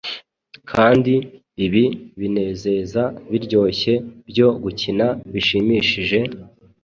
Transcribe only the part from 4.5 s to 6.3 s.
gukina bishimishije,